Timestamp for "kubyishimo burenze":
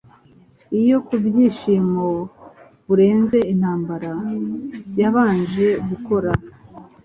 1.07-3.37